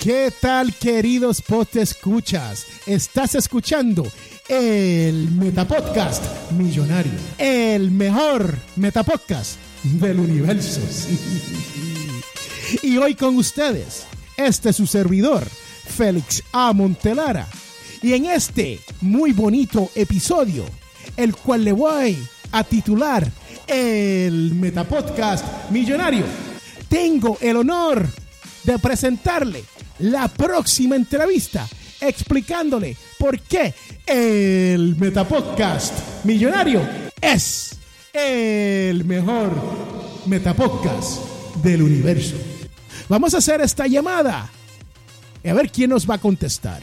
¿Qué 0.00 0.32
tal, 0.40 0.72
queridos 0.72 1.42
escuchas? 1.74 2.66
Estás 2.86 3.34
escuchando 3.34 4.06
el 4.48 5.30
Metapodcast 5.32 6.52
Millonario, 6.52 7.12
el 7.36 7.90
mejor 7.90 8.56
Metapodcast 8.76 9.58
del 9.82 10.20
universo. 10.20 10.80
Y 12.82 12.96
hoy 12.96 13.14
con 13.14 13.36
ustedes, 13.36 14.06
este 14.38 14.70
es 14.70 14.76
su 14.76 14.86
servidor, 14.86 15.46
Félix 15.46 16.44
A. 16.50 16.72
Montelara. 16.72 17.46
Y 18.00 18.14
en 18.14 18.24
este 18.24 18.80
muy 19.02 19.32
bonito 19.32 19.90
episodio, 19.94 20.64
el 21.14 21.36
cual 21.36 21.62
le 21.62 21.72
voy 21.72 22.16
a 22.52 22.64
titular 22.64 23.30
el 23.66 24.54
Metapodcast 24.54 25.44
Millonario, 25.70 26.24
tengo 26.88 27.36
el 27.42 27.56
honor 27.56 28.08
de 28.64 28.78
presentarle 28.78 29.62
la 30.00 30.28
próxima 30.28 30.96
entrevista 30.96 31.66
explicándole 32.00 32.96
por 33.18 33.38
qué 33.40 33.74
el 34.06 34.96
Metapodcast 34.96 36.24
Millonario 36.24 36.82
es 37.20 37.76
el 38.12 39.04
mejor 39.04 39.52
Metapodcast 40.26 41.22
del 41.62 41.82
universo. 41.82 42.36
Vamos 43.08 43.34
a 43.34 43.38
hacer 43.38 43.60
esta 43.60 43.86
llamada 43.86 44.50
y 45.42 45.48
a 45.48 45.54
ver 45.54 45.70
quién 45.70 45.90
nos 45.90 46.08
va 46.08 46.14
a 46.14 46.18
contestar. 46.18 46.80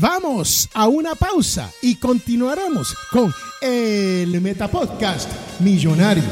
Vamos 0.00 0.70
a 0.72 0.88
una 0.88 1.14
pausa 1.14 1.70
y 1.82 1.96
continuaremos 1.96 2.96
con 3.10 3.30
el 3.60 4.40
Metapodcast 4.40 5.60
Millonario. 5.60 6.24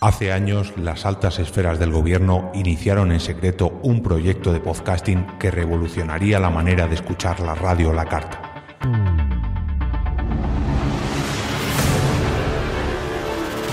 Hace 0.00 0.30
años, 0.30 0.72
las 0.76 1.04
altas 1.04 1.40
esferas 1.40 1.80
del 1.80 1.90
gobierno 1.90 2.52
iniciaron 2.54 3.10
en 3.10 3.18
secreto 3.18 3.80
un 3.82 4.04
proyecto 4.04 4.52
de 4.52 4.60
podcasting 4.60 5.38
que 5.38 5.50
revolucionaría 5.50 6.38
la 6.38 6.50
manera 6.50 6.86
de 6.86 6.94
escuchar 6.94 7.40
la 7.40 7.56
radio 7.56 7.92
la 7.92 8.04
carta. 8.04 9.21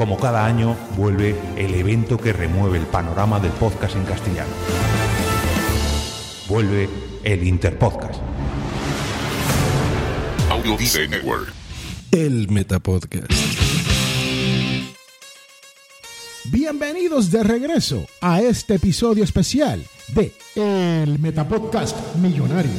Como 0.00 0.16
cada 0.16 0.46
año, 0.46 0.78
vuelve 0.96 1.36
el 1.58 1.74
evento 1.74 2.16
que 2.16 2.32
remueve 2.32 2.78
el 2.78 2.86
panorama 2.86 3.38
del 3.38 3.52
podcast 3.52 3.96
en 3.96 4.04
castellano. 4.04 4.48
Vuelve 6.48 6.88
el 7.22 7.46
Interpodcast. 7.46 8.18
Audio 10.48 10.78
Network. 11.06 11.52
El 12.12 12.48
Metapodcast. 12.48 13.30
Bienvenidos 16.44 17.30
de 17.30 17.42
regreso 17.42 18.06
a 18.22 18.40
este 18.40 18.76
episodio 18.76 19.22
especial 19.22 19.84
de 20.14 20.32
El 20.54 21.18
Metapodcast 21.18 22.14
Millonario. 22.14 22.70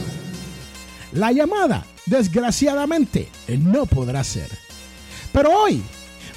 La 1.12 1.32
llamada, 1.32 1.86
desgraciadamente, 2.08 3.30
no 3.60 3.86
podrá 3.86 4.24
ser. 4.24 4.50
Pero 5.32 5.52
hoy 5.52 5.84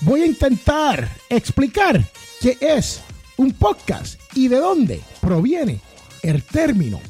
voy 0.00 0.22
a 0.22 0.26
intentar 0.26 1.08
explicar 1.28 2.04
qué 2.40 2.56
es 2.60 3.02
un 3.36 3.52
podcast 3.52 4.20
y 4.34 4.48
de 4.48 4.56
dónde 4.56 5.00
proviene 5.20 5.80
el 6.22 6.42
término 6.42 7.00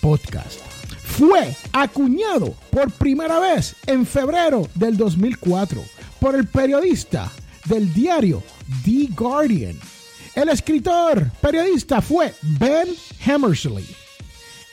podcast. 0.00 0.60
Fue 1.04 1.56
acuñado 1.72 2.54
por 2.70 2.90
primera 2.92 3.38
vez 3.38 3.74
en 3.86 4.06
febrero 4.06 4.68
del 4.74 4.96
2004 4.96 5.82
por 6.20 6.34
el 6.34 6.46
periodista 6.46 7.30
del 7.64 7.92
diario 7.92 8.42
The 8.84 9.08
Guardian. 9.16 9.78
El 10.34 10.48
escritor 10.50 11.30
periodista 11.40 12.02
fue 12.02 12.34
Ben 12.42 12.88
Hammersley. 13.24 13.86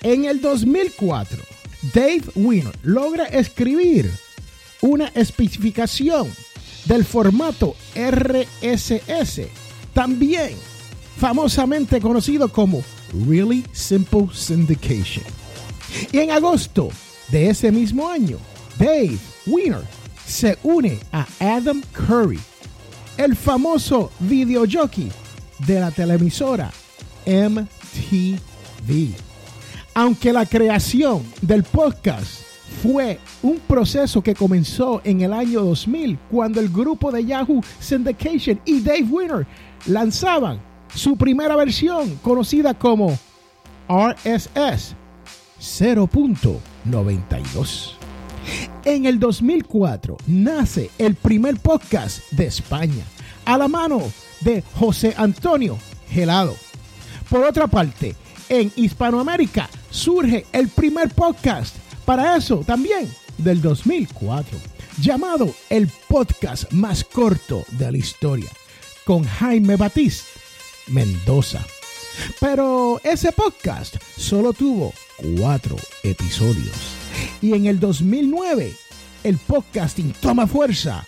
En 0.02 0.25
el 0.25 0.41
2004, 0.41 1.38
Dave 1.94 2.23
Winner 2.35 2.78
logra 2.84 3.25
escribir 3.25 4.12
una 4.81 5.07
especificación 5.16 6.29
del 6.85 7.05
formato 7.05 7.75
RSS, 7.95 9.41
también 9.94 10.51
famosamente 11.17 12.02
conocido 12.02 12.49
como 12.49 12.84
Really 13.28 13.66
Simple 13.72 14.28
Syndication. 14.34 15.25
Y 16.11 16.19
en 16.19 16.31
agosto 16.31 16.90
de 17.29 17.49
ese 17.49 17.72
mismo 17.72 18.09
año, 18.09 18.37
Dave 18.78 19.17
Winner 19.46 19.84
se 20.25 20.58
une 20.63 20.99
a 21.11 21.28
Adam 21.40 21.81
Curry, 21.91 22.40
el 23.17 23.35
famoso 23.35 24.11
videojockey 24.19 25.11
de 25.59 25.79
la 25.79 25.91
televisora 25.91 26.72
MTV. 27.25 29.13
Aunque 29.93 30.34
la 30.34 30.46
creación 30.46 31.23
del 31.41 31.63
podcast 31.63 32.53
fue 32.84 33.20
un 33.41 33.58
proceso 33.59 34.22
que 34.22 34.35
comenzó 34.35 35.00
en 35.06 35.22
el 35.22 35.32
año 35.32 35.62
2000 35.62 36.20
cuando 36.30 36.59
el 36.59 36.68
grupo 36.68 37.14
de 37.14 37.24
Yahoo 37.24 37.64
Syndication 37.80 38.59
y 38.66 38.82
Dave 38.82 39.08
Winner 39.09 39.47
lanzaban 39.85 40.59
su 40.94 41.16
primera 41.16 41.56
versión 41.56 42.20
conocida 42.22 42.74
como 42.74 43.18
RSS 43.88 44.96
0.92. 45.62 47.94
En 48.84 49.06
el 49.06 49.18
2004 49.18 50.18
nace 50.28 50.91
el 50.97 51.16
primer 51.16 51.62
podcast 51.62 52.30
de 52.32 52.47
España, 52.47 53.06
a 53.46 53.58
la 53.58 53.70
mano 53.70 54.02
de 54.41 54.62
José 54.76 55.14
Antonio 55.16 55.78
Gelado. 56.09 56.53
Por 57.30 57.46
otra 57.46 57.68
parte, 57.68 58.14
en 58.50 58.74
Hispanoamérica 58.76 59.70
surge 59.90 60.46
el 60.52 60.68
primer 60.68 61.14
podcast, 61.14 61.78
para 62.05 62.35
eso 62.35 62.64
también 62.66 63.09
del 63.38 63.61
2004, 63.61 64.58
llamado 65.00 65.53
el 65.70 65.88
podcast 66.08 66.72
más 66.72 67.03
corto 67.03 67.64
de 67.72 67.91
la 67.91 67.97
historia, 67.97 68.50
con 69.05 69.23
Jaime 69.23 69.76
Batiste 69.76 70.26
Mendoza. 70.88 71.66
Pero 72.40 73.02
ese 73.03 73.32
podcast 73.32 73.96
solo 74.17 74.53
tuvo 74.53 74.94
cuatro 75.38 75.76
episodios. 76.03 76.76
Y 77.41 77.53
en 77.53 77.66
el 77.66 77.79
2009, 77.79 78.73
el 79.23 79.38
podcasting 79.38 80.14
toma 80.20 80.46
fuerza 80.47 81.06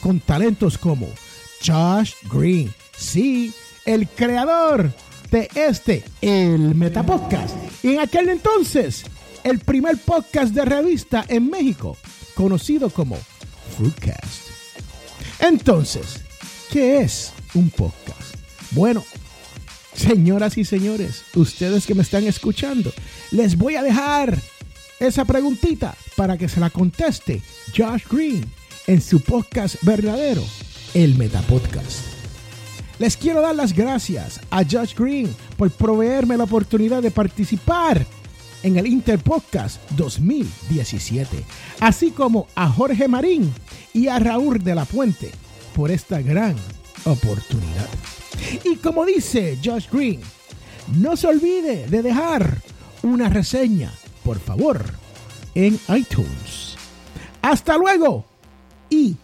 con 0.00 0.20
talentos 0.20 0.78
como 0.78 1.08
Josh 1.64 2.12
Green, 2.32 2.72
sí, 2.96 3.52
el 3.84 4.08
creador 4.08 4.92
de 5.30 5.48
este, 5.54 6.04
el 6.20 6.74
Metapodcast. 6.74 7.56
Y 7.82 7.94
en 7.94 8.00
aquel 8.00 8.28
entonces, 8.28 9.04
el 9.46 9.60
primer 9.60 9.96
podcast 9.96 10.52
de 10.52 10.64
revista 10.64 11.24
en 11.28 11.48
México, 11.48 11.96
conocido 12.34 12.90
como 12.90 13.16
Fruitcast. 13.76 14.42
Entonces, 15.38 16.20
¿qué 16.72 17.02
es 17.02 17.32
un 17.54 17.70
podcast? 17.70 18.34
Bueno, 18.72 19.04
señoras 19.94 20.58
y 20.58 20.64
señores, 20.64 21.22
ustedes 21.36 21.86
que 21.86 21.94
me 21.94 22.02
están 22.02 22.24
escuchando, 22.24 22.92
les 23.30 23.56
voy 23.56 23.76
a 23.76 23.84
dejar 23.84 24.36
esa 24.98 25.24
preguntita 25.24 25.94
para 26.16 26.36
que 26.36 26.48
se 26.48 26.58
la 26.58 26.70
conteste 26.70 27.40
Josh 27.68 28.02
Green 28.10 28.44
en 28.88 29.00
su 29.00 29.20
podcast 29.20 29.76
verdadero, 29.82 30.42
el 30.92 31.14
Metapodcast. 31.14 32.00
Les 32.98 33.16
quiero 33.16 33.42
dar 33.42 33.54
las 33.54 33.72
gracias 33.72 34.40
a 34.50 34.64
Josh 34.64 34.94
Green 34.96 35.32
por 35.56 35.70
proveerme 35.70 36.36
la 36.36 36.44
oportunidad 36.44 37.00
de 37.00 37.12
participar 37.12 38.04
en 38.62 38.76
el 38.76 38.86
Interpodcast 38.86 39.80
2017, 39.90 41.44
así 41.80 42.10
como 42.10 42.46
a 42.54 42.68
Jorge 42.68 43.08
Marín 43.08 43.52
y 43.92 44.08
a 44.08 44.18
Raúl 44.18 44.62
de 44.62 44.74
la 44.74 44.84
Puente 44.84 45.30
por 45.74 45.90
esta 45.90 46.20
gran 46.20 46.56
oportunidad. 47.04 47.88
Y 48.64 48.76
como 48.76 49.04
dice 49.04 49.58
Josh 49.64 49.86
Green, 49.90 50.20
no 50.98 51.16
se 51.16 51.26
olvide 51.26 51.86
de 51.86 52.02
dejar 52.02 52.62
una 53.02 53.28
reseña, 53.28 53.92
por 54.24 54.38
favor, 54.38 54.84
en 55.54 55.78
iTunes. 55.88 56.76
Hasta 57.42 57.76
luego 57.76 58.24
y 58.90 59.16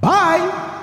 bye. 0.00 0.81